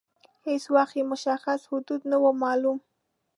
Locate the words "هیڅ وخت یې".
0.47-1.03